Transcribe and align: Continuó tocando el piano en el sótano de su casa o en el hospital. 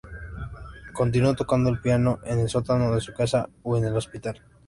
Continuó 0.93 1.35
tocando 1.35 1.69
el 1.69 1.79
piano 1.79 2.17
en 2.23 2.39
el 2.39 2.49
sótano 2.49 2.91
de 2.95 3.01
su 3.01 3.13
casa 3.13 3.47
o 3.61 3.77
en 3.77 3.85
el 3.85 3.95
hospital. 3.95 4.41